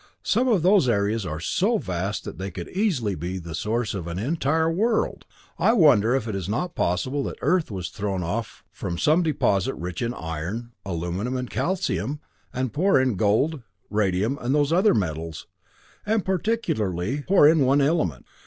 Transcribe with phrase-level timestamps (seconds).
[0.23, 4.07] Some of those areas are so vast that they could easily be the source of
[4.07, 5.25] an entire world!
[5.59, 9.75] I wonder if it is not possible that Earth was thrown off from some deposit
[9.75, 12.19] rich in iron, aluminum and calcium,
[12.51, 13.61] and poor in gold,
[13.91, 15.45] radium and those other metals
[16.03, 18.25] and particularly poor in one element.